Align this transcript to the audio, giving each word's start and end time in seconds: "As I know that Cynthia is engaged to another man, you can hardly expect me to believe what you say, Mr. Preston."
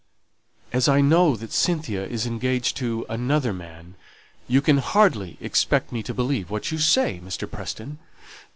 "As 0.73 0.89
I 0.89 0.99
know 0.99 1.35
that 1.35 1.51
Cynthia 1.53 2.03
is 2.03 2.25
engaged 2.25 2.75
to 2.77 3.05
another 3.07 3.53
man, 3.53 3.93
you 4.47 4.59
can 4.59 4.79
hardly 4.79 5.37
expect 5.39 5.91
me 5.91 6.01
to 6.01 6.11
believe 6.11 6.49
what 6.49 6.71
you 6.71 6.79
say, 6.79 7.21
Mr. 7.23 7.47
Preston." 7.47 7.99